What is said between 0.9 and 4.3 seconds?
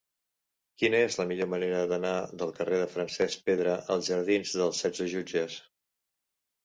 és la millor manera d'anar del carrer de Francesc Pedra als